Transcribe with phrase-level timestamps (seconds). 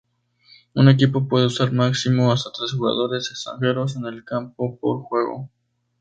[0.73, 5.51] Un equipo puede usar máximo hasta tres jugadores extranjeros en el campo por juego.